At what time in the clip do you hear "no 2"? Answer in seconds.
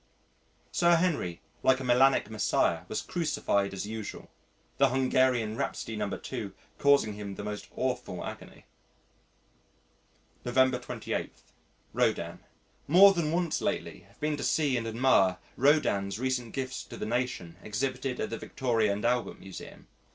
5.95-6.55